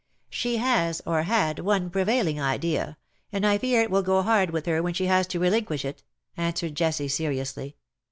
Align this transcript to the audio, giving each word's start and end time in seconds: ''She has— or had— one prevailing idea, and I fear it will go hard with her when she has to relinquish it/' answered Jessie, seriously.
''She 0.31 0.57
has— 0.57 0.99
or 1.05 1.21
had— 1.21 1.59
one 1.59 1.91
prevailing 1.91 2.41
idea, 2.41 2.97
and 3.31 3.45
I 3.45 3.59
fear 3.59 3.83
it 3.83 3.91
will 3.91 4.01
go 4.01 4.23
hard 4.23 4.49
with 4.49 4.65
her 4.65 4.81
when 4.81 4.95
she 4.95 5.05
has 5.05 5.27
to 5.27 5.39
relinquish 5.39 5.83
it/' 5.85 6.01
answered 6.35 6.73
Jessie, 6.73 7.07
seriously. 7.07 7.75